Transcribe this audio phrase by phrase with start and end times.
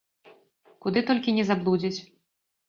[0.85, 1.95] Куды толькі не заблудзяць.